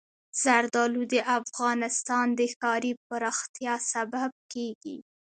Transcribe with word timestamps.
زردالو 0.43 1.01
د 1.13 1.15
افغانستان 1.39 2.27
د 2.39 2.41
ښاري 2.55 2.91
پراختیا 3.07 3.75
سبب 3.91 4.31
کېږي. 4.53 4.97